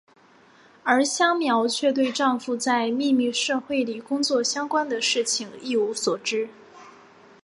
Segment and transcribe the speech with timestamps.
[0.83, 6.49] 而香苗却对丈夫在秘密社会里工作相关的事情一无所知。